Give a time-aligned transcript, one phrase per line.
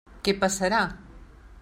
[0.27, 0.79] Què passarà?